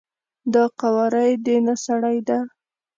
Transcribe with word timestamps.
دا 0.53 0.63
قواره 0.79 1.23
یی 1.27 1.35
د 1.45 1.47
نه 1.65 1.75
سړی 1.85 2.17
ده، 2.27 2.39